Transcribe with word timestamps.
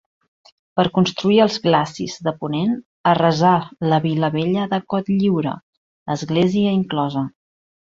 Per 0.79 0.85
construir 0.93 1.35
els 1.43 1.57
glacis 1.65 2.15
de 2.27 2.33
ponent, 2.39 2.71
arrasà 3.11 3.53
la 3.93 4.01
Vila 4.07 4.31
vella 4.39 4.65
de 4.75 4.81
Cotlliure, 4.95 5.55
església 6.17 6.77
inclosa. 6.83 7.27